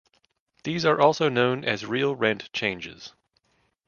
These 0.63 0.83
are 0.83 0.99
also 0.99 1.29
known 1.29 1.63
as 1.63 1.85
real 1.85 2.15
rent 2.15 2.51
changes. 2.53 3.13